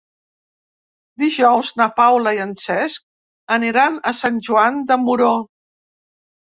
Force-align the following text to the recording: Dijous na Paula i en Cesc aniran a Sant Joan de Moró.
Dijous 1.23 1.69
na 1.81 1.87
Paula 2.01 2.35
i 2.39 2.41
en 2.47 2.57
Cesc 2.63 3.55
aniran 3.59 4.01
a 4.13 4.19
Sant 4.25 4.43
Joan 4.51 4.85
de 4.93 5.03
Moró. 5.07 5.35